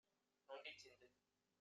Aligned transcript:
நொண்டிச் 0.49 0.81
சிந்து 0.81 1.07